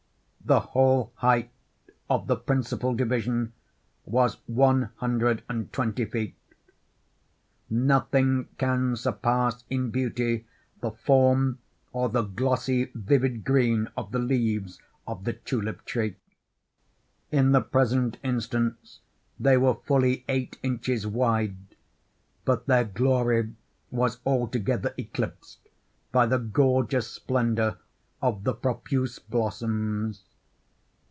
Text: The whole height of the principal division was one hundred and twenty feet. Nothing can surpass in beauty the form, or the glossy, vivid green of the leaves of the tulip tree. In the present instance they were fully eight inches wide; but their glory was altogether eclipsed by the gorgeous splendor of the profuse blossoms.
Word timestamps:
The 0.43 0.59
whole 0.59 1.13
height 1.17 1.51
of 2.09 2.27
the 2.27 2.35
principal 2.35 2.93
division 2.93 3.53
was 4.05 4.37
one 4.47 4.89
hundred 4.95 5.43
and 5.47 5.71
twenty 5.71 6.03
feet. 6.03 6.35
Nothing 7.69 8.49
can 8.57 8.97
surpass 8.97 9.63
in 9.69 9.91
beauty 9.91 10.45
the 10.81 10.91
form, 10.91 11.59
or 11.93 12.09
the 12.09 12.23
glossy, 12.23 12.91
vivid 12.95 13.45
green 13.45 13.87
of 13.95 14.11
the 14.11 14.19
leaves 14.19 14.81
of 15.07 15.23
the 15.23 15.33
tulip 15.33 15.85
tree. 15.85 16.17
In 17.31 17.53
the 17.53 17.61
present 17.61 18.17
instance 18.21 18.99
they 19.39 19.55
were 19.57 19.75
fully 19.75 20.25
eight 20.27 20.57
inches 20.63 21.07
wide; 21.07 21.55
but 22.45 22.65
their 22.65 22.83
glory 22.83 23.53
was 23.89 24.19
altogether 24.25 24.93
eclipsed 24.97 25.59
by 26.11 26.25
the 26.25 26.39
gorgeous 26.39 27.07
splendor 27.07 27.77
of 28.21 28.43
the 28.43 28.53
profuse 28.55 29.17
blossoms. 29.19 30.25